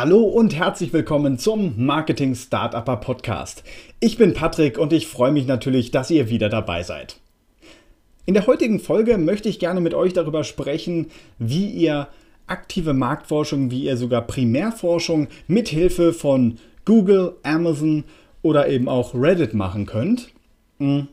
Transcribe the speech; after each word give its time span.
Hallo 0.00 0.22
und 0.22 0.54
herzlich 0.54 0.92
willkommen 0.92 1.38
zum 1.40 1.84
Marketing 1.84 2.36
Startupper 2.36 2.98
Podcast. 2.98 3.64
Ich 3.98 4.16
bin 4.16 4.32
Patrick 4.32 4.78
und 4.78 4.92
ich 4.92 5.08
freue 5.08 5.32
mich 5.32 5.48
natürlich, 5.48 5.90
dass 5.90 6.08
ihr 6.08 6.30
wieder 6.30 6.48
dabei 6.48 6.84
seid. 6.84 7.16
In 8.24 8.34
der 8.34 8.46
heutigen 8.46 8.78
Folge 8.78 9.18
möchte 9.18 9.48
ich 9.48 9.58
gerne 9.58 9.80
mit 9.80 9.94
euch 9.94 10.12
darüber 10.12 10.44
sprechen, 10.44 11.08
wie 11.40 11.66
ihr 11.66 12.06
aktive 12.46 12.94
Marktforschung, 12.94 13.72
wie 13.72 13.86
ihr 13.86 13.96
sogar 13.96 14.22
Primärforschung 14.22 15.26
mit 15.48 15.66
Hilfe 15.66 16.12
von 16.12 16.58
Google, 16.84 17.34
Amazon 17.42 18.04
oder 18.42 18.68
eben 18.68 18.88
auch 18.88 19.14
Reddit 19.14 19.52
machen 19.52 19.84
könnt. 19.84 20.28
Und 20.78 21.08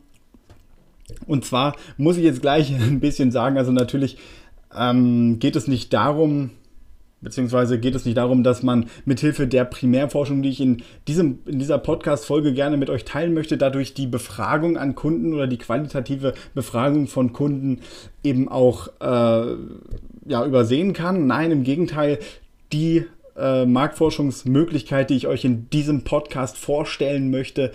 zwar 1.42 1.76
muss 1.98 2.18
ich 2.18 2.24
jetzt 2.24 2.44
gleich 2.44 2.72
ein 2.80 3.00
bisschen 3.00 3.32
sagen, 3.32 3.58
also 3.58 3.72
natürlich 3.72 4.20
ähm, 4.78 5.40
geht 5.40 5.56
es 5.56 5.68
nicht 5.68 5.92
darum, 5.92 6.52
Beziehungsweise 7.26 7.80
geht 7.80 7.96
es 7.96 8.06
nicht 8.06 8.18
darum, 8.18 8.44
dass 8.44 8.62
man 8.62 8.86
mithilfe 9.04 9.48
der 9.48 9.66
Primärforschung, 9.66 10.44
die 10.44 10.50
ich 10.50 10.62
in, 10.62 10.84
diesem, 11.08 11.40
in 11.48 11.58
dieser 11.58 11.80
Podcast-Folge 11.80 12.54
gerne 12.54 12.78
mit 12.78 12.92
euch 12.92 13.04
teilen 13.04 13.34
möchte, 13.34 13.58
dadurch 13.58 13.96
die 13.96 14.06
Befragung 14.06 14.78
an 14.78 14.94
Kunden 14.94 15.34
oder 15.34 15.48
die 15.48 15.58
qualitative 15.58 16.36
Befragung 16.54 17.08
von 17.08 17.34
Kunden 17.34 17.80
eben 18.24 18.48
auch 18.48 18.90
äh, 19.02 19.56
ja, 20.28 20.46
übersehen 20.46 20.94
kann. 20.94 21.26
Nein, 21.26 21.50
im 21.50 21.64
Gegenteil, 21.64 22.20
die 22.72 23.06
äh, 23.36 23.66
Marktforschungsmöglichkeit, 23.66 25.10
die 25.10 25.16
ich 25.16 25.26
euch 25.26 25.44
in 25.46 25.68
diesem 25.72 26.04
Podcast 26.04 26.58
vorstellen 26.58 27.32
möchte, 27.32 27.72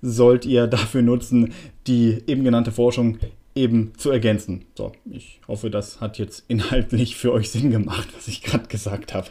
sollt 0.00 0.46
ihr 0.46 0.66
dafür 0.66 1.02
nutzen, 1.02 1.52
die 1.86 2.22
eben 2.26 2.42
genannte 2.42 2.72
Forschung 2.72 3.18
eben 3.54 3.92
zu 3.96 4.10
ergänzen. 4.10 4.64
So, 4.74 4.92
ich 5.10 5.40
hoffe, 5.46 5.70
das 5.70 6.00
hat 6.00 6.18
jetzt 6.18 6.44
inhaltlich 6.48 7.16
für 7.16 7.32
euch 7.32 7.50
Sinn 7.50 7.70
gemacht, 7.70 8.08
was 8.14 8.28
ich 8.28 8.42
gerade 8.42 8.66
gesagt 8.66 9.14
habe. 9.14 9.28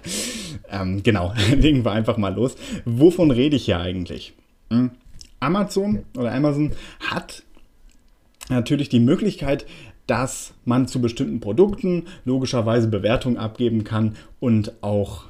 Ähm, 0.69 1.03
genau, 1.03 1.33
legen 1.55 1.83
wir 1.83 1.91
einfach 1.91 2.17
mal 2.17 2.33
los. 2.33 2.55
Wovon 2.85 3.31
rede 3.31 3.55
ich 3.55 3.65
hier 3.65 3.79
eigentlich? 3.79 4.33
Hm? 4.69 4.91
Amazon 5.39 6.03
oder 6.17 6.31
Amazon 6.31 6.71
hat 7.01 7.43
natürlich 8.49 8.89
die 8.89 9.01
Möglichkeit, 9.01 9.65
dass 10.07 10.53
man 10.65 10.87
zu 10.87 11.01
bestimmten 11.01 11.39
Produkten 11.39 12.07
logischerweise 12.25 12.87
Bewertungen 12.87 13.37
abgeben 13.37 13.83
kann 13.83 14.15
und 14.39 14.73
auch 14.81 15.25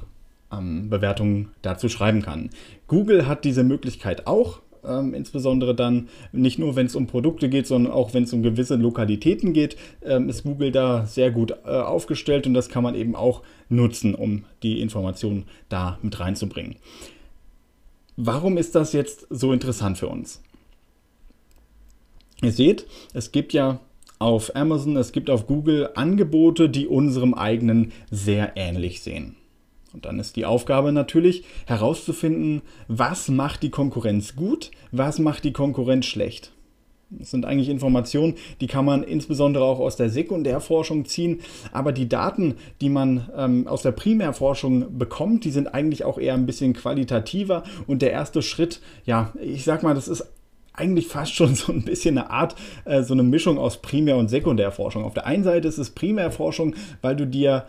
ähm, 0.52 0.88
Bewertungen 0.88 1.50
dazu 1.62 1.88
schreiben 1.88 2.22
kann. 2.22 2.50
Google 2.86 3.26
hat 3.26 3.44
diese 3.44 3.64
Möglichkeit 3.64 4.26
auch 4.26 4.60
ähm, 4.86 5.14
insbesondere 5.14 5.74
dann 5.74 6.08
nicht 6.32 6.58
nur, 6.58 6.76
wenn 6.76 6.86
es 6.86 6.94
um 6.94 7.06
Produkte 7.06 7.48
geht, 7.48 7.66
sondern 7.66 7.92
auch 7.92 8.14
wenn 8.14 8.24
es 8.24 8.32
um 8.32 8.42
gewisse 8.42 8.76
Lokalitäten 8.76 9.52
geht, 9.52 9.76
ähm, 10.02 10.28
ist 10.28 10.42
Google 10.42 10.72
da 10.72 11.06
sehr 11.06 11.30
gut 11.30 11.52
äh, 11.64 11.70
aufgestellt 11.70 12.46
und 12.46 12.54
das 12.54 12.68
kann 12.68 12.82
man 12.82 12.94
eben 12.94 13.14
auch 13.14 13.42
nutzen, 13.68 14.14
um 14.14 14.44
die 14.62 14.80
Informationen 14.80 15.44
da 15.68 15.98
mit 16.02 16.18
reinzubringen. 16.20 16.76
Warum 18.16 18.56
ist 18.56 18.74
das 18.74 18.92
jetzt 18.92 19.26
so 19.30 19.52
interessant 19.52 19.98
für 19.98 20.08
uns? 20.08 20.40
Ihr 22.42 22.52
seht, 22.52 22.86
es 23.12 23.32
gibt 23.32 23.52
ja 23.52 23.80
auf 24.18 24.54
Amazon, 24.54 24.96
es 24.96 25.12
gibt 25.12 25.30
auf 25.30 25.46
Google 25.46 25.90
Angebote, 25.94 26.68
die 26.68 26.86
unserem 26.86 27.34
eigenen 27.34 27.92
sehr 28.10 28.52
ähnlich 28.56 29.02
sehen. 29.02 29.36
Und 29.94 30.04
dann 30.04 30.18
ist 30.18 30.34
die 30.34 30.44
Aufgabe 30.44 30.92
natürlich 30.92 31.44
herauszufinden, 31.66 32.62
was 32.88 33.28
macht 33.28 33.62
die 33.62 33.70
Konkurrenz 33.70 34.34
gut, 34.34 34.72
was 34.90 35.20
macht 35.20 35.44
die 35.44 35.52
Konkurrenz 35.52 36.06
schlecht. 36.06 36.50
Das 37.10 37.30
sind 37.30 37.44
eigentlich 37.44 37.68
Informationen, 37.68 38.34
die 38.60 38.66
kann 38.66 38.84
man 38.84 39.04
insbesondere 39.04 39.64
auch 39.64 39.78
aus 39.78 39.94
der 39.94 40.10
Sekundärforschung 40.10 41.04
ziehen. 41.04 41.40
Aber 41.70 41.92
die 41.92 42.08
Daten, 42.08 42.56
die 42.80 42.88
man 42.88 43.28
ähm, 43.36 43.68
aus 43.68 43.82
der 43.82 43.92
Primärforschung 43.92 44.98
bekommt, 44.98 45.44
die 45.44 45.50
sind 45.50 45.68
eigentlich 45.74 46.04
auch 46.04 46.18
eher 46.18 46.34
ein 46.34 46.46
bisschen 46.46 46.72
qualitativer. 46.72 47.62
Und 47.86 48.02
der 48.02 48.10
erste 48.10 48.42
Schritt, 48.42 48.80
ja, 49.04 49.32
ich 49.40 49.62
sag 49.62 49.84
mal, 49.84 49.94
das 49.94 50.08
ist 50.08 50.26
eigentlich 50.72 51.06
fast 51.06 51.34
schon 51.34 51.54
so 51.54 51.70
ein 51.70 51.84
bisschen 51.84 52.18
eine 52.18 52.30
Art, 52.30 52.56
äh, 52.84 53.02
so 53.02 53.14
eine 53.14 53.22
Mischung 53.22 53.58
aus 53.58 53.80
Primär- 53.80 54.16
und 54.16 54.28
Sekundärforschung. 54.28 55.04
Auf 55.04 55.14
der 55.14 55.26
einen 55.26 55.44
Seite 55.44 55.68
ist 55.68 55.78
es 55.78 55.90
Primärforschung, 55.90 56.74
weil 57.00 57.14
du 57.14 57.28
dir 57.28 57.66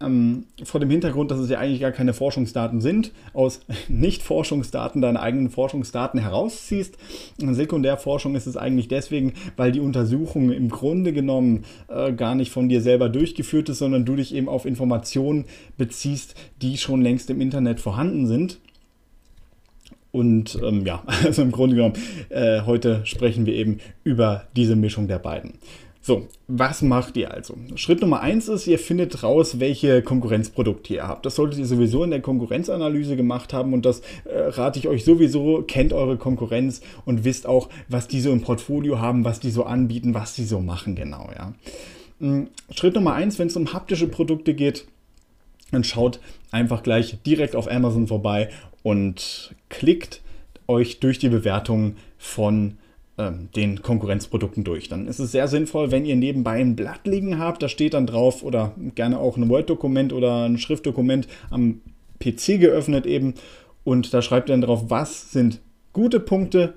ähm, 0.00 0.44
vor 0.62 0.80
dem 0.80 0.90
Hintergrund, 0.90 1.30
dass 1.30 1.40
es 1.40 1.50
ja 1.50 1.58
eigentlich 1.58 1.80
gar 1.80 1.92
keine 1.92 2.12
Forschungsdaten 2.12 2.80
sind, 2.80 3.12
aus 3.32 3.60
Nicht-Forschungsdaten 3.88 5.00
deine 5.00 5.20
eigenen 5.20 5.50
Forschungsdaten 5.50 6.20
herausziehst. 6.20 6.96
In 7.40 7.54
Sekundärforschung 7.54 8.34
ist 8.34 8.46
es 8.46 8.56
eigentlich 8.56 8.88
deswegen, 8.88 9.34
weil 9.56 9.72
die 9.72 9.80
Untersuchung 9.80 10.50
im 10.50 10.68
Grunde 10.68 11.12
genommen 11.12 11.64
äh, 11.88 12.12
gar 12.12 12.34
nicht 12.34 12.52
von 12.52 12.68
dir 12.68 12.80
selber 12.80 13.08
durchgeführt 13.08 13.68
ist, 13.68 13.78
sondern 13.78 14.04
du 14.04 14.16
dich 14.16 14.34
eben 14.34 14.48
auf 14.48 14.66
Informationen 14.66 15.44
beziehst, 15.76 16.34
die 16.62 16.76
schon 16.76 17.02
längst 17.02 17.30
im 17.30 17.40
Internet 17.40 17.80
vorhanden 17.80 18.26
sind. 18.26 18.58
Und 20.10 20.58
ähm, 20.62 20.86
ja, 20.86 21.02
also 21.24 21.42
im 21.42 21.52
Grunde 21.52 21.76
genommen, 21.76 21.94
äh, 22.28 22.62
heute 22.62 23.04
sprechen 23.04 23.46
wir 23.46 23.54
eben 23.54 23.78
über 24.04 24.44
diese 24.56 24.76
Mischung 24.76 25.08
der 25.08 25.18
beiden. 25.18 25.54
So, 26.00 26.28
was 26.46 26.80
macht 26.80 27.16
ihr 27.16 27.32
also? 27.32 27.54
Schritt 27.74 28.00
Nummer 28.00 28.20
eins 28.20 28.48
ist, 28.48 28.66
ihr 28.66 28.78
findet 28.78 29.22
raus, 29.22 29.60
welche 29.60 30.00
Konkurrenzprodukte 30.00 30.94
ihr 30.94 31.06
habt. 31.06 31.26
Das 31.26 31.34
solltet 31.34 31.58
ihr 31.58 31.66
sowieso 31.66 32.04
in 32.04 32.10
der 32.10 32.22
Konkurrenzanalyse 32.22 33.16
gemacht 33.16 33.52
haben 33.52 33.74
und 33.74 33.84
das 33.84 34.00
äh, 34.24 34.38
rate 34.38 34.78
ich 34.78 34.88
euch 34.88 35.04
sowieso. 35.04 35.62
Kennt 35.66 35.92
eure 35.92 36.16
Konkurrenz 36.16 36.80
und 37.04 37.24
wisst 37.24 37.46
auch, 37.46 37.68
was 37.88 38.08
die 38.08 38.20
so 38.20 38.30
im 38.30 38.40
Portfolio 38.40 39.00
haben, 39.00 39.24
was 39.24 39.40
die 39.40 39.50
so 39.50 39.64
anbieten, 39.64 40.14
was 40.14 40.34
die 40.34 40.44
so 40.44 40.60
machen, 40.60 40.94
genau, 40.94 41.30
ja. 41.36 41.52
Hm, 42.20 42.48
Schritt 42.70 42.94
Nummer 42.94 43.14
eins, 43.14 43.38
wenn 43.38 43.48
es 43.48 43.56
um 43.56 43.72
haptische 43.72 44.08
Produkte 44.08 44.54
geht, 44.54 44.86
dann 45.70 45.84
schaut 45.84 46.20
einfach 46.50 46.82
gleich 46.82 47.18
direkt 47.26 47.54
auf 47.54 47.70
Amazon 47.70 48.06
vorbei 48.06 48.48
und 48.82 49.54
klickt 49.68 50.22
euch 50.66 51.00
durch 51.00 51.18
die 51.18 51.28
Bewertung 51.28 51.96
von 52.18 52.78
ähm, 53.18 53.48
den 53.54 53.82
Konkurrenzprodukten 53.82 54.64
durch. 54.64 54.88
Dann 54.88 55.06
ist 55.06 55.18
es 55.18 55.32
sehr 55.32 55.48
sinnvoll, 55.48 55.90
wenn 55.90 56.04
ihr 56.04 56.16
nebenbei 56.16 56.60
ein 56.60 56.76
Blatt 56.76 57.06
liegen 57.06 57.38
habt, 57.38 57.62
da 57.62 57.68
steht 57.68 57.94
dann 57.94 58.06
drauf 58.06 58.42
oder 58.42 58.72
gerne 58.94 59.18
auch 59.18 59.36
ein 59.36 59.48
Word-Dokument 59.48 60.12
oder 60.12 60.48
ein 60.48 60.58
Schriftdokument 60.58 61.28
am 61.50 61.80
PC 62.20 62.60
geöffnet 62.60 63.06
eben 63.06 63.34
und 63.84 64.12
da 64.14 64.22
schreibt 64.22 64.48
ihr 64.48 64.52
dann 64.52 64.62
drauf, 64.62 64.84
was 64.88 65.32
sind 65.32 65.60
gute 65.92 66.20
Punkte, 66.20 66.74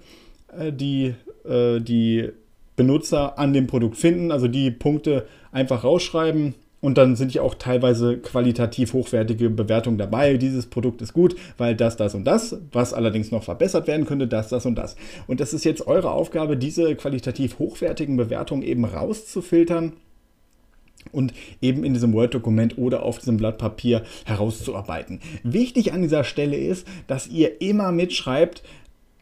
äh, 0.58 0.74
die 0.74 1.14
äh, 1.46 1.80
die 1.80 2.30
Benutzer 2.76 3.38
an 3.38 3.54
dem 3.54 3.68
Produkt 3.68 3.98
finden, 3.98 4.32
also 4.32 4.48
die 4.48 4.72
Punkte 4.72 5.28
einfach 5.52 5.84
rausschreiben, 5.84 6.56
und 6.82 6.98
dann 6.98 7.16
sind 7.16 7.34
ja 7.34 7.44
auch 7.44 7.56
teilweise 7.56 8.18
qualitativ 8.18 8.94
hochwertige 8.94 9.50
Bewertungen 9.50 9.98
dabei. 9.98 10.38
Dieses 10.38 10.66
Produkt 10.66 11.02
ist 11.02 11.14
gut, 11.14 11.36
weil 11.58 11.76
das, 11.76 11.96
das 11.96 12.16
und 12.16 12.26
das, 12.26 12.58
was 12.72 12.94
allerdings 12.94 13.32
noch 13.32 13.44
verbessert 13.44 13.88
werden 13.88 14.06
könnte, 14.06 14.28
das, 14.28 14.50
das 14.50 14.66
und 14.66 14.76
das. 14.76 14.96
Und 15.28 15.40
das 15.40 15.54
ist 15.54 15.64
jetzt 15.64 15.88
eure 15.88 16.12
Aufgabe, 16.12 16.58
diese 16.58 16.96
qualitativ 16.96 17.60
hochwertigen 17.60 18.18
Bewertungen 18.18 18.64
eben 18.64 18.84
rauszufiltern 18.84 19.94
und 21.12 21.34
eben 21.62 21.84
in 21.84 21.94
diesem 21.94 22.14
Word-Dokument 22.14 22.78
oder 22.78 23.04
auf 23.04 23.20
diesem 23.20 23.38
Blatt 23.38 23.58
Papier 23.58 24.04
herauszuarbeiten. 24.26 25.20
Wichtig 25.44 25.94
an 25.94 26.02
dieser 26.02 26.24
Stelle 26.24 26.58
ist, 26.58 26.88
dass 27.08 27.28
ihr 27.28 27.62
immer 27.62 27.92
mitschreibt, 27.92 28.64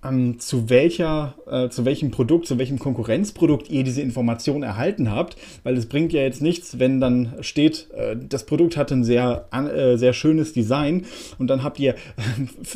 ähm, 0.03 0.39
zu, 0.39 0.69
welcher, 0.69 1.35
äh, 1.49 1.69
zu 1.69 1.85
welchem 1.85 2.11
Produkt, 2.11 2.47
zu 2.47 2.57
welchem 2.57 2.79
Konkurrenzprodukt 2.79 3.69
ihr 3.69 3.83
diese 3.83 4.01
Information 4.01 4.63
erhalten 4.63 5.11
habt, 5.11 5.35
weil 5.63 5.75
es 5.75 5.87
bringt 5.87 6.13
ja 6.13 6.21
jetzt 6.21 6.41
nichts, 6.41 6.79
wenn 6.79 7.01
dann 7.01 7.33
steht, 7.41 7.89
äh, 7.91 8.15
das 8.17 8.45
Produkt 8.45 8.77
hat 8.77 8.91
ein 8.91 9.03
sehr, 9.03 9.47
äh, 9.51 9.97
sehr 9.97 10.13
schönes 10.13 10.53
Design 10.53 11.05
und 11.37 11.47
dann 11.47 11.63
habt 11.63 11.79
ihr 11.79 11.95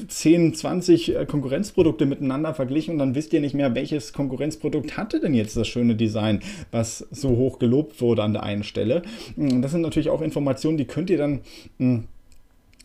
10, 0.08 0.54
20 0.54 1.16
äh, 1.16 1.26
Konkurrenzprodukte 1.26 2.06
miteinander 2.06 2.54
verglichen 2.54 2.94
und 2.94 3.00
dann 3.00 3.16
wisst 3.16 3.32
ihr 3.34 3.42
nicht 3.42 3.56
mehr, 3.56 3.74
welches 3.74 4.14
Konkurrenzprodukt 4.14 4.98
hatte 4.98 5.20
denn 5.20 5.34
jetzt 5.34 5.56
das 5.56 5.68
schöne 5.68 5.96
Design, 5.96 6.42
was 6.72 7.08
so 7.12 7.30
hoch 7.30 7.60
gelobt 7.60 8.02
wurde 8.02 8.24
an 8.24 8.34
der 8.34 8.44
einen 8.44 8.64
Stelle. 8.64 9.04
Das 9.38 9.72
sind 9.72 9.82
natürlich 9.82 10.10
auch 10.10 10.22
Informationen, 10.22 10.78
die 10.78 10.86
könnt 10.86 11.10
ihr 11.10 11.18
dann 11.18 11.42
hm, 11.80 12.06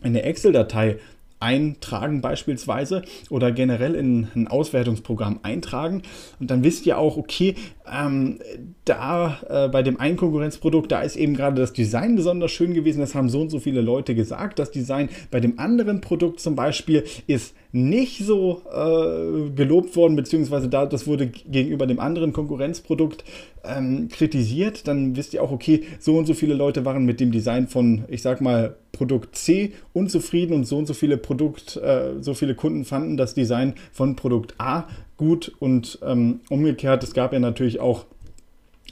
in 0.03 0.13
der 0.13 0.25
Excel-Datei 0.25 0.97
eintragen 1.39 2.21
beispielsweise 2.21 3.03
oder 3.29 3.51
generell 3.51 3.95
in 3.95 4.27
ein 4.35 4.47
Auswertungsprogramm 4.47 5.39
eintragen. 5.43 6.03
Und 6.39 6.51
dann 6.51 6.63
wisst 6.63 6.85
ihr 6.85 6.97
auch, 6.97 7.17
okay, 7.17 7.55
ähm, 7.91 8.39
da 8.85 9.39
äh, 9.49 9.67
bei 9.69 9.83
dem 9.83 9.99
einen 9.99 10.17
Konkurrenzprodukt, 10.17 10.91
da 10.91 11.01
ist 11.01 11.15
eben 11.15 11.35
gerade 11.35 11.61
das 11.61 11.73
Design 11.73 12.15
besonders 12.15 12.51
schön 12.51 12.73
gewesen. 12.73 12.99
Das 12.99 13.15
haben 13.15 13.29
so 13.29 13.41
und 13.41 13.49
so 13.49 13.59
viele 13.59 13.81
Leute 13.81 14.15
gesagt. 14.15 14.59
Das 14.59 14.71
Design 14.71 15.09
bei 15.31 15.39
dem 15.39 15.59
anderen 15.59 16.01
Produkt 16.01 16.39
zum 16.39 16.55
Beispiel 16.55 17.03
ist 17.27 17.55
nicht 17.71 18.25
so 18.25 18.63
äh, 18.71 19.49
gelobt 19.51 19.95
worden, 19.95 20.15
beziehungsweise 20.15 20.69
da, 20.69 20.85
das 20.85 21.05
wurde 21.05 21.27
gegenüber 21.27 21.85
dem 21.85 21.99
anderen 21.99 22.33
Konkurrenzprodukt 22.33 23.23
ähm, 23.63 24.07
kritisiert. 24.09 24.87
Dann 24.87 25.15
wisst 25.15 25.33
ihr 25.33 25.43
auch, 25.43 25.51
okay, 25.51 25.83
so 25.99 26.17
und 26.17 26.25
so 26.25 26.33
viele 26.33 26.55
Leute 26.55 26.85
waren 26.85 27.05
mit 27.05 27.19
dem 27.19 27.31
Design 27.31 27.67
von, 27.67 28.05
ich 28.07 28.21
sag 28.21 28.41
mal, 28.41 28.75
Produkt 28.91 29.35
C 29.35 29.73
unzufrieden 29.93 30.53
und 30.53 30.65
so 30.65 30.77
und 30.77 30.87
so 30.87 30.93
viele 30.93 31.17
Produkt, 31.17 31.77
äh, 31.77 32.21
so 32.21 32.33
viele 32.33 32.55
Kunden 32.55 32.85
fanden 32.85 33.17
das 33.17 33.33
Design 33.35 33.75
von 33.91 34.15
Produkt 34.15 34.55
A 34.57 34.87
gut 35.17 35.51
und 35.59 35.99
ähm, 36.01 36.39
umgekehrt. 36.49 37.03
Es 37.03 37.13
gab 37.13 37.33
ja 37.33 37.39
natürlich 37.39 37.79
auch 37.79 38.05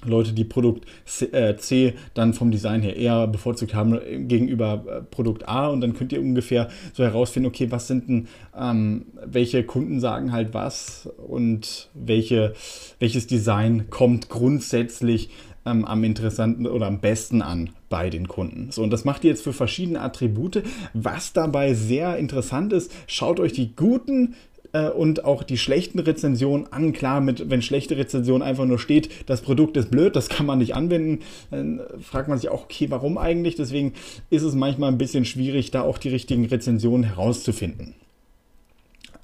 Leute, 0.06 0.34
die 0.34 0.44
Produkt 0.44 0.86
C, 1.06 1.26
äh, 1.26 1.58
C, 1.58 1.94
dann 2.14 2.34
vom 2.34 2.52
Design 2.52 2.82
her 2.82 2.96
eher 2.96 3.28
bevorzugt 3.28 3.74
haben 3.74 4.00
gegenüber 4.28 4.84
äh, 4.88 5.02
Produkt 5.02 5.48
A 5.48 5.68
und 5.68 5.82
dann 5.82 5.94
könnt 5.94 6.14
ihr 6.14 6.22
ungefähr 6.22 6.70
so 6.94 7.04
herausfinden, 7.04 7.48
okay, 7.48 7.72
was 7.72 7.88
sind 7.88 8.08
denn, 8.08 8.28
ähm, 8.58 9.06
welche 9.26 9.64
Kunden 9.64 10.00
sagen 10.00 10.32
halt 10.32 10.54
was 10.54 11.10
und 11.28 11.90
welche, 11.94 12.54
welches 13.00 13.28
Design 13.28 13.90
kommt 13.90 14.30
grundsätzlich 14.30 15.30
ähm, 15.68 15.86
am 15.86 16.04
interessanten 16.04 16.66
oder 16.66 16.88
am 16.88 17.00
besten 17.00 17.42
an 17.42 17.72
bei 17.90 18.10
den 18.10 18.28
Kunden. 18.28 18.72
So, 18.72 18.84
und 18.84 18.92
das 18.92 19.06
macht 19.06 19.24
ihr 19.24 19.32
jetzt 19.32 19.44
für 19.44 19.54
verschiedene 19.54 20.02
Attribute. 20.02 20.64
Was 20.94 21.34
dabei 21.34 21.74
sehr 21.74 22.18
interessant 22.18 22.74
ist, 22.74 22.92
schaut 23.08 23.40
euch 23.40 23.54
die 23.54 23.76
guten 23.76 24.36
äh, 24.78 24.90
und 24.90 25.26
auch 25.26 25.44
die 25.44 25.58
schlechten 25.58 26.00
Rezensionen 26.00 26.72
an. 26.72 26.94
Klar, 26.94 27.22
mit, 27.22 27.50
wenn 27.50 27.62
schlechte 27.62 27.98
Rezension 27.98 28.42
einfach 28.42 28.66
nur 28.66 28.80
steht, 28.80 29.10
das 29.26 29.42
Produkt 29.42 29.78
ist 29.78 29.92
blöd, 29.92 30.16
das 30.16 30.30
kann 30.30 30.46
man 30.46 30.60
nicht 30.60 30.76
anwenden, 30.76 31.24
dann 31.52 31.82
fragt 32.02 32.28
man 32.28 32.38
sich 32.38 32.50
auch, 32.50 32.64
okay, 32.64 32.90
warum 32.90 33.18
eigentlich? 33.18 33.56
Deswegen 33.56 33.94
ist 34.30 34.44
es 34.44 34.56
manchmal 34.56 34.92
ein 34.92 34.98
bisschen 34.98 35.26
schwierig, 35.26 35.72
da 35.72 35.82
auch 35.82 35.98
die 35.98 36.10
richtigen 36.10 36.46
Rezensionen 36.46 37.04
herauszufinden. 37.04 37.96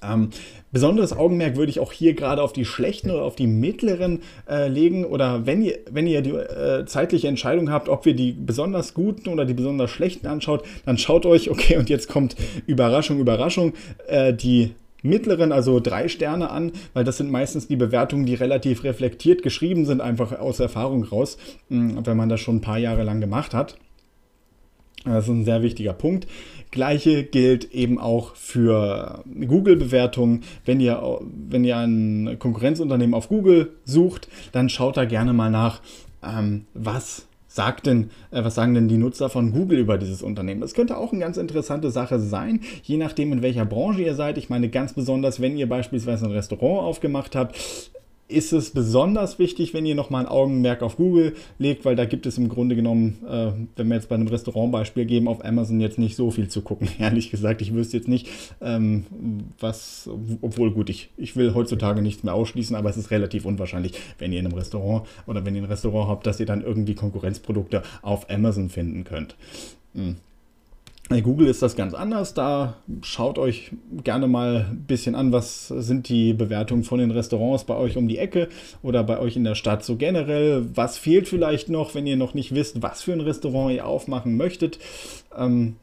Ähm, 0.02 0.30
besonderes 0.70 1.16
Augenmerk 1.16 1.56
würde 1.56 1.70
ich 1.70 1.80
auch 1.80 1.92
hier 1.92 2.14
gerade 2.14 2.42
auf 2.42 2.52
die 2.52 2.64
schlechten 2.64 3.10
oder 3.10 3.22
auf 3.22 3.36
die 3.36 3.46
mittleren 3.46 4.20
äh, 4.48 4.68
legen. 4.68 5.04
Oder 5.04 5.46
wenn 5.46 5.62
ihr, 5.62 5.78
wenn 5.90 6.06
ihr 6.06 6.20
die 6.20 6.32
äh, 6.32 6.84
zeitliche 6.84 7.28
Entscheidung 7.28 7.70
habt, 7.70 7.88
ob 7.88 8.04
ihr 8.06 8.14
die 8.14 8.32
besonders 8.32 8.92
guten 8.92 9.30
oder 9.30 9.44
die 9.46 9.54
besonders 9.54 9.90
schlechten 9.90 10.26
anschaut, 10.26 10.64
dann 10.84 10.98
schaut 10.98 11.24
euch, 11.24 11.50
okay, 11.50 11.78
und 11.78 11.88
jetzt 11.88 12.08
kommt 12.08 12.36
Überraschung, 12.66 13.18
Überraschung, 13.18 13.72
äh, 14.08 14.34
die 14.34 14.72
mittleren, 15.04 15.52
also 15.52 15.78
drei 15.78 16.08
Sterne 16.08 16.50
an, 16.50 16.72
weil 16.94 17.04
das 17.04 17.18
sind 17.18 17.30
meistens 17.30 17.68
die 17.68 17.76
Bewertungen, 17.76 18.26
die 18.26 18.34
relativ 18.34 18.82
reflektiert 18.82 19.42
geschrieben 19.42 19.84
sind, 19.84 20.00
einfach 20.00 20.38
aus 20.38 20.58
Erfahrung 20.58 21.04
raus, 21.04 21.36
hm, 21.68 22.04
wenn 22.04 22.16
man 22.16 22.28
das 22.28 22.40
schon 22.40 22.56
ein 22.56 22.60
paar 22.62 22.78
Jahre 22.78 23.04
lang 23.04 23.20
gemacht 23.20 23.54
hat. 23.54 23.76
Das 25.04 25.24
ist 25.24 25.30
ein 25.30 25.44
sehr 25.44 25.62
wichtiger 25.62 25.92
Punkt. 25.92 26.26
Gleiche 26.70 27.24
gilt 27.24 27.72
eben 27.72 28.00
auch 28.00 28.34
für 28.36 29.22
Google-Bewertungen. 29.46 30.44
Wenn 30.64 30.80
ihr, 30.80 31.20
wenn 31.48 31.62
ihr 31.62 31.76
ein 31.76 32.38
Konkurrenzunternehmen 32.38 33.14
auf 33.14 33.28
Google 33.28 33.74
sucht, 33.84 34.28
dann 34.52 34.70
schaut 34.70 34.96
da 34.96 35.04
gerne 35.04 35.34
mal 35.34 35.50
nach, 35.50 35.82
ähm, 36.22 36.64
was 36.72 37.26
sagt 37.54 37.86
denn, 37.86 38.10
äh, 38.30 38.42
was 38.44 38.56
sagen 38.56 38.74
denn 38.74 38.88
die 38.88 38.98
Nutzer 38.98 39.30
von 39.30 39.52
Google 39.52 39.78
über 39.78 39.96
dieses 39.96 40.22
Unternehmen? 40.22 40.60
Das 40.60 40.74
könnte 40.74 40.96
auch 40.96 41.12
eine 41.12 41.20
ganz 41.20 41.36
interessante 41.36 41.90
Sache 41.90 42.18
sein, 42.18 42.60
je 42.82 42.96
nachdem, 42.96 43.32
in 43.32 43.42
welcher 43.42 43.64
Branche 43.64 44.02
ihr 44.02 44.14
seid. 44.14 44.38
Ich 44.38 44.50
meine, 44.50 44.68
ganz 44.68 44.92
besonders, 44.92 45.40
wenn 45.40 45.56
ihr 45.56 45.68
beispielsweise 45.68 46.26
ein 46.26 46.32
Restaurant 46.32 46.82
aufgemacht 46.82 47.36
habt, 47.36 47.56
ist 48.26 48.52
es 48.52 48.70
besonders 48.70 49.38
wichtig, 49.38 49.74
wenn 49.74 49.84
ihr 49.84 49.94
nochmal 49.94 50.24
ein 50.24 50.30
Augenmerk 50.30 50.82
auf 50.82 50.96
Google 50.96 51.34
legt, 51.58 51.84
weil 51.84 51.94
da 51.94 52.06
gibt 52.06 52.24
es 52.26 52.38
im 52.38 52.48
Grunde 52.48 52.74
genommen, 52.74 53.18
äh, 53.28 53.52
wenn 53.76 53.88
wir 53.88 53.96
jetzt 53.96 54.08
bei 54.08 54.14
einem 54.14 54.28
Restaurantbeispiel 54.28 55.04
geben, 55.04 55.28
auf 55.28 55.44
Amazon 55.44 55.80
jetzt 55.80 55.98
nicht 55.98 56.16
so 56.16 56.30
viel 56.30 56.48
zu 56.48 56.62
gucken. 56.62 56.88
Ehrlich 56.98 57.30
gesagt, 57.30 57.60
ich 57.60 57.74
wüsste 57.74 57.98
jetzt 57.98 58.08
nicht, 58.08 58.28
ähm, 58.62 59.04
was, 59.60 60.08
obwohl 60.40 60.70
gut, 60.70 60.88
ich, 60.88 61.10
ich 61.16 61.36
will 61.36 61.54
heutzutage 61.54 62.00
nichts 62.00 62.22
mehr 62.22 62.34
ausschließen, 62.34 62.74
aber 62.74 62.88
es 62.88 62.96
ist 62.96 63.10
relativ 63.10 63.44
unwahrscheinlich, 63.44 63.92
wenn 64.18 64.32
ihr 64.32 64.40
in 64.40 64.46
einem 64.46 64.56
Restaurant 64.56 65.06
oder 65.26 65.44
wenn 65.44 65.54
ihr 65.54 65.62
ein 65.62 65.68
Restaurant 65.68 66.08
habt, 66.08 66.26
dass 66.26 66.40
ihr 66.40 66.46
dann 66.46 66.62
irgendwie 66.62 66.94
Konkurrenzprodukte 66.94 67.82
auf 68.00 68.30
Amazon 68.30 68.70
finden 68.70 69.04
könnt. 69.04 69.36
Hm. 69.94 70.16
Bei 71.10 71.20
Google 71.20 71.48
ist 71.48 71.60
das 71.60 71.76
ganz 71.76 71.92
anders. 71.92 72.32
Da 72.32 72.76
schaut 73.02 73.38
euch 73.38 73.72
gerne 74.02 74.26
mal 74.26 74.68
ein 74.70 74.84
bisschen 74.86 75.14
an, 75.14 75.32
was 75.32 75.68
sind 75.68 76.08
die 76.08 76.32
Bewertungen 76.32 76.82
von 76.82 76.98
den 76.98 77.10
Restaurants 77.10 77.64
bei 77.64 77.76
euch 77.76 77.98
um 77.98 78.08
die 78.08 78.16
Ecke 78.16 78.48
oder 78.82 79.04
bei 79.04 79.18
euch 79.18 79.36
in 79.36 79.44
der 79.44 79.54
Stadt 79.54 79.84
so 79.84 79.96
generell. 79.96 80.66
Was 80.74 80.96
fehlt 80.96 81.28
vielleicht 81.28 81.68
noch, 81.68 81.94
wenn 81.94 82.06
ihr 82.06 82.16
noch 82.16 82.32
nicht 82.32 82.54
wisst, 82.54 82.80
was 82.82 83.02
für 83.02 83.12
ein 83.12 83.20
Restaurant 83.20 83.74
ihr 83.74 83.86
aufmachen 83.86 84.36
möchtet. 84.36 84.78
Ähm, 85.36 85.76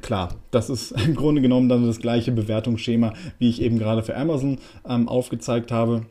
Klar, 0.00 0.36
das 0.50 0.70
ist 0.70 0.92
im 1.06 1.14
Grunde 1.14 1.42
genommen 1.42 1.68
dann 1.68 1.86
das 1.86 2.00
gleiche 2.00 2.32
Bewertungsschema, 2.32 3.12
wie 3.38 3.50
ich 3.50 3.60
eben 3.60 3.78
gerade 3.78 4.02
für 4.02 4.16
Amazon 4.16 4.58
ähm, 4.88 5.06
aufgezeigt 5.06 5.70
habe. 5.70 6.06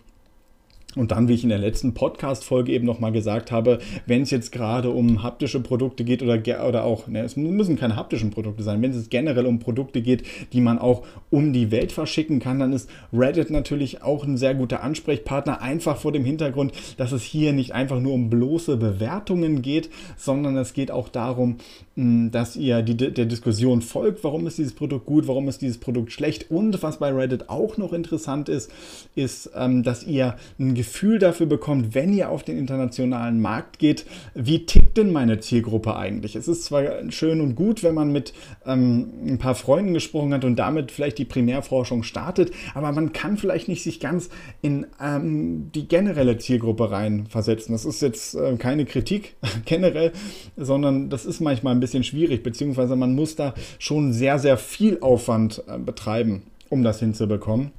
Und 0.95 1.11
dann, 1.11 1.27
wie 1.27 1.33
ich 1.33 1.43
in 1.43 1.49
der 1.49 1.57
letzten 1.57 1.93
Podcast-Folge 1.93 2.71
eben 2.73 2.85
nochmal 2.85 3.11
gesagt 3.11 3.51
habe, 3.51 3.79
wenn 4.05 4.23
es 4.23 4.31
jetzt 4.31 4.51
gerade 4.51 4.89
um 4.89 5.23
haptische 5.23 5.61
Produkte 5.61 6.03
geht 6.03 6.21
oder, 6.21 6.41
oder 6.67 6.83
auch, 6.83 7.07
ne, 7.07 7.21
es 7.21 7.37
müssen 7.37 7.77
keine 7.77 7.95
haptischen 7.95 8.31
Produkte 8.31 8.63
sein, 8.63 8.81
wenn 8.81 8.91
es 8.91 9.09
generell 9.09 9.45
um 9.45 9.59
Produkte 9.59 10.01
geht, 10.01 10.23
die 10.51 10.61
man 10.61 10.79
auch 10.79 11.03
um 11.29 11.53
die 11.53 11.71
Welt 11.71 11.91
verschicken 11.91 12.39
kann, 12.39 12.59
dann 12.59 12.73
ist 12.73 12.89
Reddit 13.13 13.49
natürlich 13.49 14.03
auch 14.03 14.25
ein 14.25 14.37
sehr 14.37 14.53
guter 14.53 14.83
Ansprechpartner, 14.83 15.61
einfach 15.61 15.97
vor 15.97 16.11
dem 16.11 16.25
Hintergrund, 16.25 16.73
dass 16.97 17.11
es 17.11 17.23
hier 17.23 17.53
nicht 17.53 17.73
einfach 17.73 17.99
nur 17.99 18.13
um 18.13 18.29
bloße 18.29 18.77
Bewertungen 18.77 19.61
geht, 19.61 19.89
sondern 20.17 20.57
es 20.57 20.73
geht 20.73 20.91
auch 20.91 21.07
darum, 21.09 21.57
dass 21.95 22.55
ihr 22.55 22.81
die, 22.81 22.95
der 22.95 23.25
Diskussion 23.25 23.81
folgt, 23.81 24.23
warum 24.23 24.47
ist 24.47 24.57
dieses 24.57 24.73
Produkt 24.73 25.05
gut, 25.05 25.27
warum 25.27 25.47
ist 25.47 25.61
dieses 25.61 25.77
Produkt 25.77 26.11
schlecht? 26.11 26.49
Und 26.49 26.81
was 26.81 26.99
bei 26.99 27.11
Reddit 27.11 27.49
auch 27.49 27.77
noch 27.77 27.93
interessant 27.93 28.49
ist, 28.49 28.71
ist, 29.15 29.51
ähm, 29.55 29.83
dass 29.83 30.03
ihr 30.03 30.35
ein 30.59 30.73
Gefühl 30.81 31.19
dafür 31.19 31.45
bekommt, 31.45 31.93
wenn 31.93 32.11
ihr 32.11 32.31
auf 32.31 32.41
den 32.41 32.57
internationalen 32.57 33.39
Markt 33.39 33.77
geht, 33.77 34.07
wie 34.33 34.65
tickt 34.65 34.97
denn 34.97 35.11
meine 35.11 35.39
Zielgruppe 35.39 35.95
eigentlich? 35.95 36.35
Es 36.35 36.47
ist 36.47 36.63
zwar 36.63 37.11
schön 37.11 37.39
und 37.39 37.53
gut, 37.53 37.83
wenn 37.83 37.93
man 37.93 38.11
mit 38.11 38.33
ähm, 38.65 39.11
ein 39.27 39.37
paar 39.37 39.53
Freunden 39.53 39.93
gesprochen 39.93 40.33
hat 40.33 40.43
und 40.43 40.55
damit 40.55 40.91
vielleicht 40.91 41.19
die 41.19 41.25
Primärforschung 41.25 42.01
startet, 42.01 42.49
aber 42.73 42.91
man 42.93 43.13
kann 43.13 43.37
vielleicht 43.37 43.67
nicht 43.67 43.83
sich 43.83 43.99
ganz 43.99 44.31
in 44.63 44.87
ähm, 44.99 45.69
die 45.75 45.87
generelle 45.87 46.39
Zielgruppe 46.39 46.89
reinversetzen. 46.89 47.73
Das 47.75 47.85
ist 47.85 48.01
jetzt 48.01 48.33
äh, 48.33 48.55
keine 48.55 48.85
Kritik 48.85 49.35
generell, 49.65 50.13
sondern 50.57 51.11
das 51.11 51.27
ist 51.27 51.41
manchmal 51.41 51.75
ein 51.75 51.79
bisschen 51.79 52.03
schwierig, 52.03 52.41
beziehungsweise 52.41 52.95
man 52.95 53.13
muss 53.13 53.35
da 53.35 53.53
schon 53.77 54.13
sehr, 54.13 54.39
sehr 54.39 54.57
viel 54.57 54.97
Aufwand 55.01 55.63
äh, 55.67 55.77
betreiben, 55.77 56.41
um 56.69 56.83
das 56.83 56.99
hinzubekommen. 56.99 57.69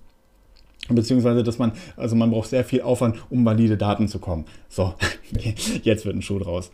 Beziehungsweise, 0.89 1.45
dass 1.45 1.59
man, 1.59 1.73
also 1.97 2.17
man 2.17 2.31
braucht 2.31 2.51
sehr 2.51 2.65
viel 2.65 2.83
Aufwand, 2.83 3.17
um 3.31 3.45
valide 3.45 3.77
Daten 3.77 4.09
zu 4.09 4.19
kommen. 4.19 4.47
So, 4.69 4.95
jetzt 5.83 6.05
wird 6.05 6.17
ein 6.17 6.23
Schuh 6.23 6.41
draus. 6.41 6.71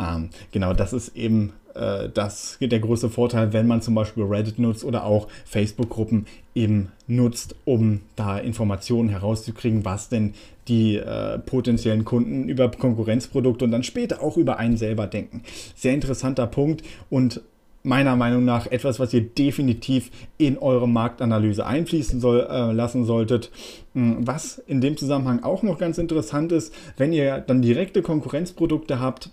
Ähm, 0.00 0.30
genau, 0.50 0.72
das 0.74 0.92
ist 0.92 1.16
eben 1.16 1.52
äh, 1.74 2.08
das, 2.12 2.58
der 2.60 2.80
große 2.80 3.08
Vorteil, 3.08 3.52
wenn 3.52 3.66
man 3.66 3.80
zum 3.80 3.94
Beispiel 3.94 4.24
Reddit 4.24 4.58
nutzt 4.58 4.84
oder 4.84 5.04
auch 5.04 5.28
Facebook-Gruppen 5.44 6.26
eben 6.54 6.88
nutzt, 7.06 7.54
um 7.64 8.00
da 8.16 8.38
Informationen 8.38 9.08
herauszukriegen, 9.08 9.84
was 9.84 10.08
denn 10.08 10.34
die 10.68 10.96
äh, 10.96 11.38
potenziellen 11.38 12.04
Kunden 12.04 12.48
über 12.48 12.70
Konkurrenzprodukte 12.70 13.64
und 13.64 13.70
dann 13.70 13.82
später 13.84 14.22
auch 14.22 14.36
über 14.36 14.58
einen 14.58 14.76
selber 14.76 15.06
denken. 15.06 15.42
Sehr 15.74 15.94
interessanter 15.94 16.46
Punkt 16.46 16.82
und 17.10 17.40
meiner 17.82 18.16
Meinung 18.16 18.44
nach 18.44 18.66
etwas, 18.66 19.00
was 19.00 19.12
ihr 19.12 19.22
definitiv 19.22 20.10
in 20.38 20.58
eure 20.58 20.88
Marktanalyse 20.88 21.66
einfließen 21.66 22.20
soll, 22.20 22.46
äh, 22.48 22.72
lassen 22.72 23.04
solltet. 23.04 23.50
Hm, 23.94 24.26
was 24.26 24.58
in 24.58 24.80
dem 24.80 24.96
Zusammenhang 24.96 25.42
auch 25.42 25.62
noch 25.62 25.78
ganz 25.78 25.98
interessant 25.98 26.52
ist, 26.52 26.74
wenn 26.96 27.12
ihr 27.12 27.38
dann 27.38 27.62
direkte 27.62 28.02
Konkurrenzprodukte 28.02 29.00
habt, 29.00 29.30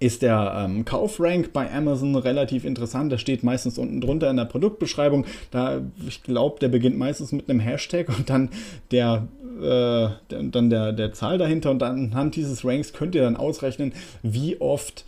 ist 0.00 0.22
der 0.22 0.54
ähm, 0.56 0.84
Kaufrank 0.84 1.52
bei 1.52 1.72
Amazon 1.72 2.16
relativ 2.16 2.64
interessant. 2.64 3.12
Der 3.12 3.18
steht 3.18 3.42
meistens 3.42 3.78
unten 3.78 4.00
drunter 4.00 4.30
in 4.30 4.36
der 4.36 4.44
Produktbeschreibung. 4.44 5.24
Da, 5.50 5.82
ich 6.06 6.22
glaube, 6.22 6.58
der 6.60 6.68
beginnt 6.68 6.98
meistens 6.98 7.32
mit 7.32 7.48
einem 7.48 7.60
Hashtag 7.60 8.08
und 8.08 8.30
dann 8.30 8.48
der, 8.90 9.28
äh, 9.62 10.08
dann 10.28 10.70
der, 10.70 10.92
der 10.92 11.12
Zahl 11.12 11.38
dahinter. 11.38 11.70
Und 11.70 11.82
anhand 11.82 12.36
dieses 12.36 12.64
Ranks 12.64 12.92
könnt 12.92 13.14
ihr 13.14 13.22
dann 13.22 13.36
ausrechnen, 13.36 13.92
wie 14.22 14.60
oft 14.60 15.04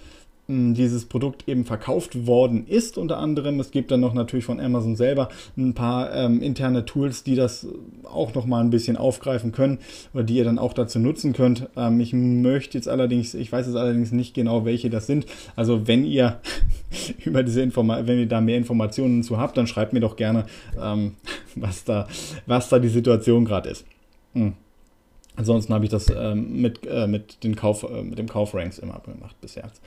dieses 0.48 1.06
Produkt 1.06 1.48
eben 1.48 1.64
verkauft 1.64 2.26
worden 2.26 2.66
ist, 2.68 2.98
unter 2.98 3.18
anderem. 3.18 3.58
Es 3.58 3.72
gibt 3.72 3.90
dann 3.90 4.00
noch 4.00 4.14
natürlich 4.14 4.44
von 4.44 4.60
Amazon 4.60 4.94
selber 4.94 5.28
ein 5.56 5.74
paar 5.74 6.14
ähm, 6.14 6.40
interne 6.40 6.84
Tools, 6.84 7.24
die 7.24 7.34
das 7.34 7.66
auch 8.04 8.34
noch 8.34 8.46
mal 8.46 8.60
ein 8.60 8.70
bisschen 8.70 8.96
aufgreifen 8.96 9.50
können 9.50 9.78
oder 10.14 10.22
die 10.22 10.36
ihr 10.36 10.44
dann 10.44 10.58
auch 10.58 10.72
dazu 10.72 11.00
nutzen 11.00 11.32
könnt. 11.32 11.68
Ähm, 11.76 11.98
ich 11.98 12.12
möchte 12.12 12.78
jetzt 12.78 12.88
allerdings, 12.88 13.34
ich 13.34 13.50
weiß 13.50 13.66
jetzt 13.66 13.76
allerdings 13.76 14.12
nicht 14.12 14.34
genau, 14.34 14.64
welche 14.64 14.88
das 14.88 15.06
sind. 15.08 15.26
Also 15.56 15.88
wenn 15.88 16.04
ihr 16.04 16.40
über 17.24 17.42
diese 17.42 17.62
Informa 17.62 18.06
wenn 18.06 18.20
ihr 18.20 18.28
da 18.28 18.40
mehr 18.40 18.56
Informationen 18.56 19.24
zu 19.24 19.38
habt, 19.38 19.56
dann 19.56 19.66
schreibt 19.66 19.92
mir 19.92 20.00
doch 20.00 20.14
gerne, 20.14 20.46
ähm, 20.80 21.14
was 21.56 21.82
da, 21.82 22.06
was 22.46 22.68
da 22.68 22.78
die 22.78 22.88
Situation 22.88 23.44
gerade 23.44 23.70
ist. 23.70 23.84
Hm. 24.34 24.52
Ansonsten 25.34 25.74
habe 25.74 25.84
ich 25.84 25.90
das 25.90 26.06
ähm, 26.08 26.62
mit, 26.62 26.86
äh, 26.86 27.06
mit, 27.06 27.42
den 27.42 27.56
Kauf, 27.56 27.82
äh, 27.82 28.02
mit 28.02 28.18
dem 28.18 28.28
Kaufranks 28.28 28.78
immer 28.78 29.02
gemacht 29.04 29.36
bis 29.40 29.56
jetzt 29.56 29.82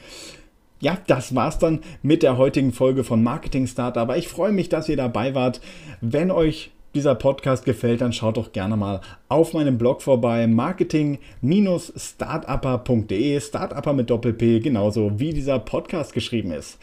ja, 0.80 0.98
das 1.08 1.36
war's 1.36 1.60
dann 1.60 1.82
mit 2.02 2.24
der 2.24 2.38
heutigen 2.38 2.72
Folge 2.72 3.04
von 3.04 3.22
Marketing 3.22 3.68
Starter. 3.68 4.02
Aber 4.02 4.18
ich 4.18 4.28
freue 4.28 4.52
mich, 4.52 4.70
dass 4.70 4.90
ihr 4.90 4.98
dabei 4.98 5.36
wart. 5.36 5.62
Wenn 6.02 6.32
euch 6.32 6.72
dieser 6.96 7.14
Podcast 7.16 7.66
gefällt, 7.66 8.00
dann 8.02 8.14
schaut 8.14 8.38
doch 8.38 8.52
gerne 8.52 8.78
mal 8.78 9.02
auf 9.28 9.54
meinem 9.54 9.78
Blog 9.78 10.02
vorbei, 10.02 10.48
marketing-startupper.de, 10.48 13.40
Startupper 13.40 13.94
mit 13.94 14.10
Doppel-P, 14.10 14.60
genauso 14.60 15.20
wie 15.20 15.34
dieser 15.34 15.60
Podcast 15.60 16.14
geschrieben 16.14 16.50
ist. 16.52 16.80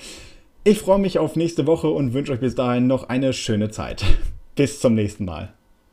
Ich 0.63 0.79
freue 0.79 0.99
mich 0.99 1.19
auf 1.19 1.35
nächste 1.37 1.67
Woche 1.67 1.89
und 1.89 2.13
wünsche 2.13 2.33
euch 2.33 2.41
bis 2.41 2.55
dahin 2.55 2.87
noch 2.87 3.09
eine 3.09 3.33
schöne 3.33 3.71
Zeit. 3.71 4.05
Bis 4.55 4.79
zum 4.81 4.95
nächsten 4.95 5.25
Mal. 5.25 5.56